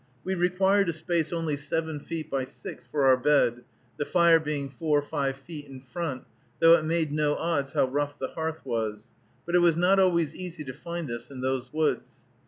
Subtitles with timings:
[0.23, 3.63] We required a space only seven feet by six for our bed,
[3.97, 6.23] the fire being four or five feet in front,
[6.59, 9.09] though it made no odds how rough the hearth was;
[9.45, 12.25] but it was not always easy to find this in those woods.